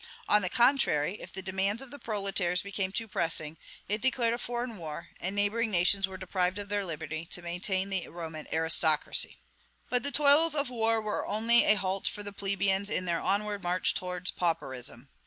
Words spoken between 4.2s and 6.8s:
a foreign war, and neighboring nations were deprived of